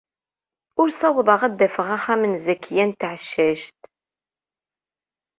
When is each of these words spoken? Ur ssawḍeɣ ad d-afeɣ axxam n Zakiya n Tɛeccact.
Ur 0.79 0.87
ssawḍeɣ 0.91 1.41
ad 1.47 1.53
d-afeɣ 1.59 1.87
axxam 1.97 2.21
n 2.27 2.33
Zakiya 2.45 2.85
n 2.85 2.91
Tɛeccact. 2.99 3.81